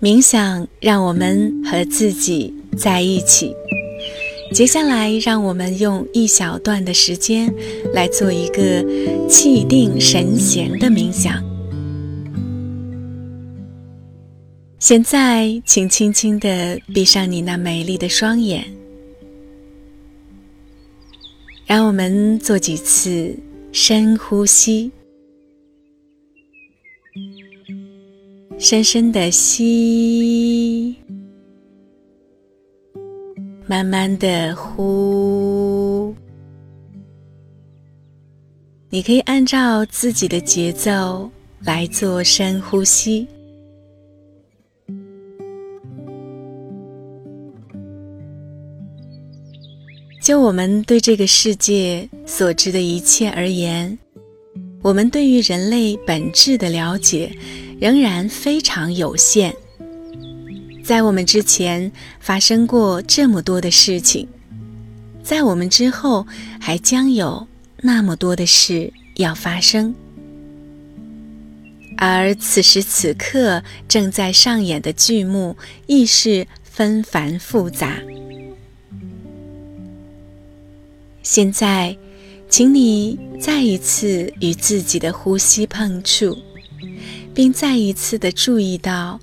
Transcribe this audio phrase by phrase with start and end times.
[0.00, 3.52] 冥想让我们和自己在一起。
[4.54, 7.52] 接下来，让我们用一小段的时间
[7.92, 8.84] 来做一个
[9.28, 11.42] 气定神闲的冥想。
[14.78, 18.64] 现在，请轻轻地闭上你那美丽的双眼，
[21.66, 23.34] 让我们做几次
[23.72, 24.92] 深呼吸。
[28.60, 30.96] 深深的吸，
[33.68, 36.12] 慢慢的呼。
[38.90, 43.28] 你可以按照自己的节奏来做深呼吸。
[50.20, 53.96] 就我们对这个世界所知的一切而言，
[54.82, 57.30] 我们对于人类本质的了解。
[57.80, 59.54] 仍然非常有限。
[60.82, 64.26] 在我们之前发生过这么多的事情，
[65.22, 66.26] 在我们之后
[66.58, 67.46] 还将有
[67.82, 69.94] 那么多的事要发生。
[71.96, 75.56] 而此时此刻正在上演的剧目
[75.86, 77.98] 亦是纷繁复杂。
[81.22, 81.94] 现在，
[82.48, 86.38] 请你再一次与自己的呼吸碰触。
[87.38, 89.20] 并再一次的注意到，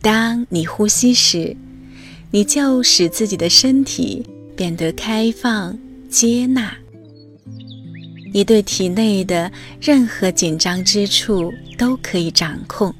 [0.00, 1.56] 当你呼吸时，
[2.30, 5.76] 你就使自己的身体变得开放、
[6.08, 6.72] 接纳。
[8.32, 9.50] 你对体内的
[9.80, 12.94] 任何紧张之处都可以掌控。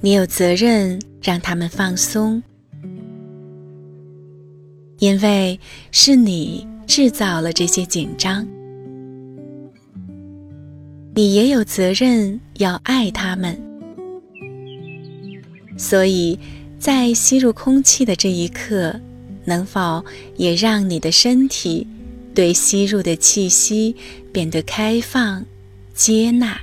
[0.00, 2.40] 你有责任让他们放松，
[5.00, 5.58] 因为
[5.90, 8.46] 是你制造了这些紧张。
[11.14, 13.60] 你也有责任要爱他们，
[15.76, 16.38] 所以，
[16.78, 18.98] 在吸入空气的这一刻，
[19.44, 20.02] 能否
[20.36, 21.86] 也让你的身体
[22.34, 23.94] 对吸入的气息
[24.32, 25.44] 变得开放、
[25.94, 26.58] 接纳？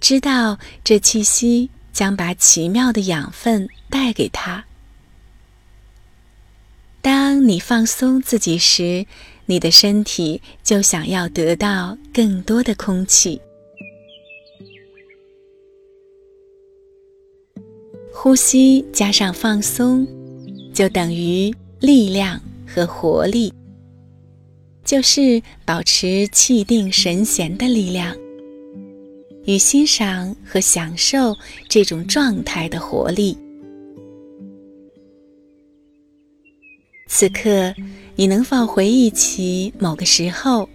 [0.00, 4.64] 知道这气息将把奇妙的养分带给他。
[7.06, 9.06] 当你放松自己时。
[9.48, 13.40] 你的身体就想要得到更多的空气。
[18.12, 20.04] 呼吸加上放松，
[20.74, 23.54] 就等于力量和活力，
[24.84, 28.16] 就是保持气定神闲的力量，
[29.44, 31.36] 与欣赏和享受
[31.68, 33.38] 这种状态的活力。
[37.16, 37.74] 此刻。
[38.14, 40.68] 你能否回忆起某个时候？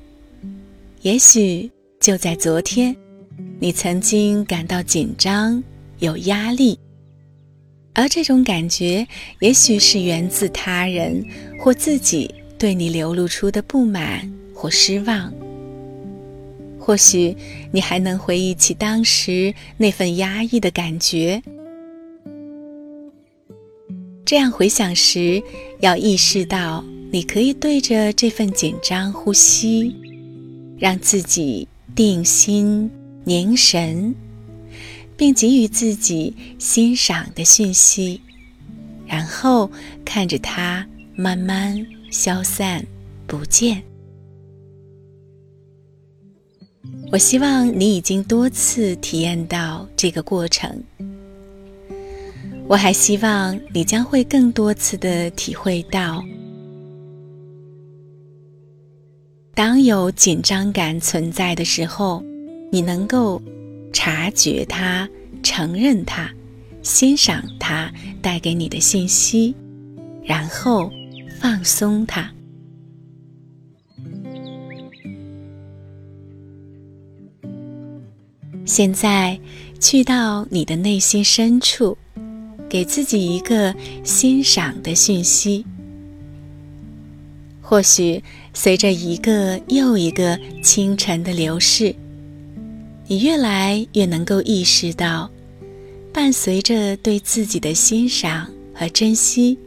[1.04, 1.70] 也许
[2.00, 2.96] 就在昨天，
[3.60, 5.64] 你曾经感到紧张、
[6.00, 6.80] 有压力，
[7.94, 9.08] 而这种感觉
[9.40, 11.24] 也许是源自他人
[11.60, 15.32] 或自己对你流露出的不满或失望。
[16.80, 17.38] 或许
[17.72, 21.40] 你还能回忆起当时那份压抑的感觉。
[24.32, 25.44] 这样回想时，
[25.82, 26.82] 要意识到。
[27.12, 29.94] 你可以对着这份紧张呼吸，
[30.80, 32.90] 让自己定心
[33.26, 34.16] 凝神，
[35.18, 38.22] 并给予自己欣赏的讯息，
[39.06, 39.70] 然后
[40.06, 42.86] 看着它慢慢消散
[43.28, 43.84] 不见。
[47.12, 50.82] 我希望你已经多次体验到这个过程，
[52.72, 56.24] 我还希望你将会更多次的体会到。
[59.54, 62.24] 当有紧张感存在的时候，
[62.72, 63.42] 你能够
[63.92, 65.10] 察觉它、
[65.44, 66.32] 承认它、
[66.82, 69.54] 欣赏它带给你的信息，
[70.24, 70.90] 然后
[71.42, 72.32] 放松它。
[78.64, 79.38] 现在，
[79.78, 81.98] 去到你的内心深处，
[82.72, 85.66] 给自己一个欣赏的讯息。
[87.62, 88.24] 或许
[88.54, 91.94] 随着一个又一个清晨的流逝，
[93.08, 95.30] 你越来越能够意识到，
[96.14, 99.58] 伴随着对自己的欣赏和珍惜，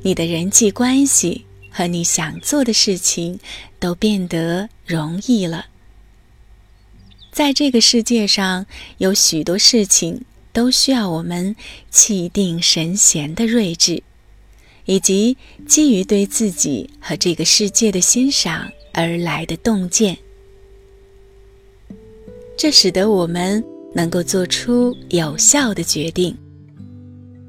[0.00, 3.38] 你的人际关系和你想做的事情
[3.78, 5.66] 都变得容易了。
[7.30, 8.64] 在这个世界上，
[8.96, 11.54] 有许多事情都需要我们
[11.90, 14.02] 气定神闲的睿智。
[14.84, 20.18] 以及基于对自己和这个世界的欣赏而来的洞见，
[22.56, 23.62] 这使得我们
[23.94, 26.36] 能够做出有效的决定，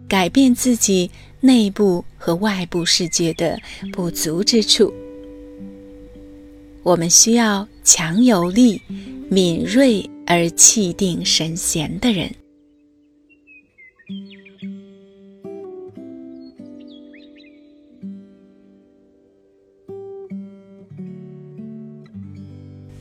[0.08, 1.10] 改变自己
[1.40, 3.60] 内部和外部世界的
[3.92, 4.94] 不足之处。
[6.84, 8.80] 我们需要强有力、
[9.28, 12.32] 敏锐而气定神闲的人。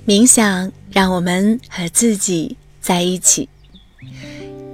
[0.04, 3.48] 冥想让我们和自己在一起。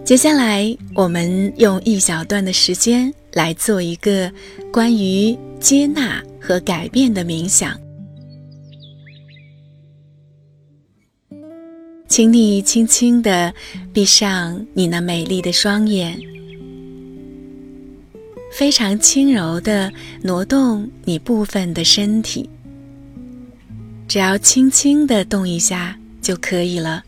[0.05, 4.33] 接下来，我们用一小段的时间来做一个
[4.73, 7.88] 关于接纳和改变的冥想。
[12.09, 13.53] 请你轻轻的
[13.93, 16.19] 闭上你那美丽的双眼，
[18.51, 22.49] 非常轻柔的挪动你部分的身体。
[24.09, 27.05] 只要轻轻的动一下就可以了。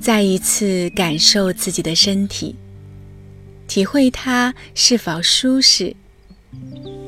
[0.00, 2.56] 再一次感受自己的身体，
[3.68, 5.94] 体会它是否舒适，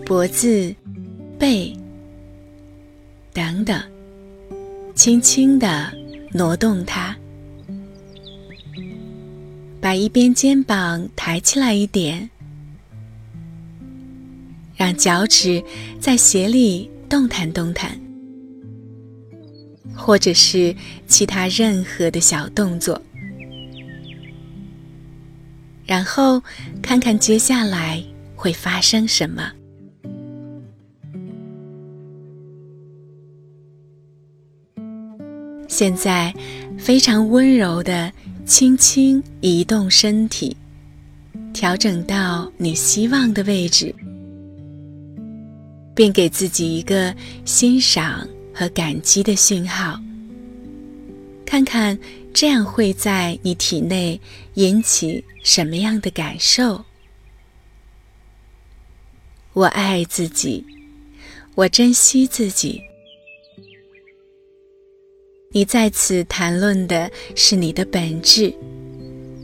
[0.04, 0.72] 脖子、
[1.38, 1.74] 背
[3.32, 3.82] 等等，
[4.94, 5.92] 轻轻的
[6.32, 7.14] 挪动它，
[9.80, 12.30] 把一边肩膀抬起来一点。
[14.76, 15.62] 让脚趾
[16.00, 17.98] 在鞋里动弹动弹，
[19.94, 20.74] 或者是
[21.06, 23.00] 其他任何的小动作，
[25.86, 26.42] 然后
[26.82, 28.02] 看看接下来
[28.34, 29.52] 会发生什么。
[35.76, 36.32] 现在，
[36.78, 38.12] 非常温柔的
[38.46, 40.56] 轻轻移动身体，
[41.52, 43.92] 调整到你希望的位置。
[45.96, 50.00] 并给自己一个欣赏和感激的讯号，
[51.44, 51.98] 看看
[52.32, 54.20] 这样会在你体内
[54.54, 56.84] 引起什么样的感受。
[59.52, 60.64] 我爱自己，
[61.54, 62.80] 我珍惜自己。
[65.56, 68.52] 你在此谈论的是你的本质，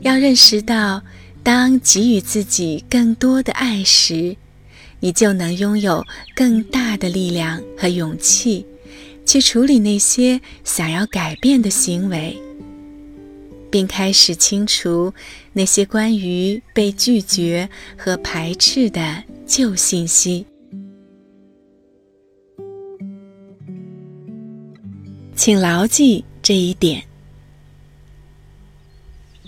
[0.01, 1.01] 要认识到，
[1.41, 4.35] 当给予自己更多的爱时。
[4.99, 6.05] 你就能拥有
[6.35, 8.65] 更大的力量和勇气，
[9.25, 12.37] 去处理那些想要改变的行为，
[13.71, 15.13] 并开始清除
[15.53, 20.45] 那些关于被拒绝和排斥的旧信息。
[25.43, 27.01] 请牢记这一点。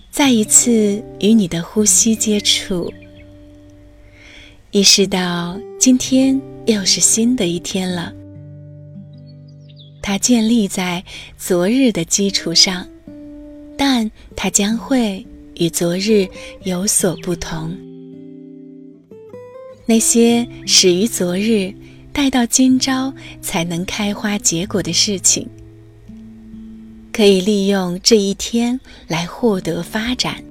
[0.09, 2.91] 再一次与你的呼吸接触。
[4.71, 8.11] 意识到今天又是新的一天了，
[10.01, 11.03] 它建立在
[11.37, 12.87] 昨日的基础上，
[13.77, 15.23] 但它将会
[15.57, 16.27] 与昨日
[16.63, 17.71] 有所不同。
[19.85, 21.71] 那些始于昨日，
[22.11, 23.13] 待到今朝
[23.43, 25.47] 才能开花结果的事情，
[27.13, 28.77] 可以利用这一天
[29.07, 30.43] 来获得发展。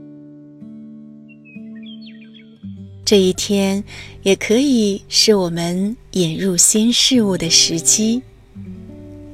[3.05, 3.83] 这一天
[4.23, 8.23] 也可以是我们引入新事物的时机，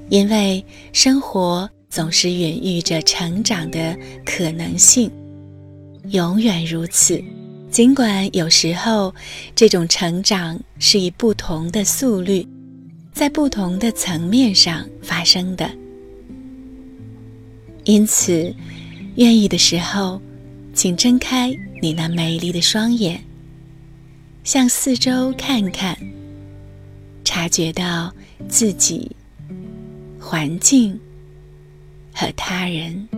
[0.08, 5.10] 因为生活总是孕育着成长的可能性，
[6.08, 7.22] 永远如此。
[7.70, 9.14] 尽管有时候
[9.54, 12.44] 这种成长是以不同的速率，
[13.12, 15.70] 在不同的层面上发生的，
[17.88, 18.54] 因此，
[19.16, 20.20] 愿意的时候，
[20.74, 23.18] 请睁开你那美丽的双眼。
[24.44, 25.96] 向四周看看，
[27.24, 28.12] 察觉到
[28.46, 29.10] 自己、
[30.20, 31.00] 环境
[32.12, 33.08] 和他人。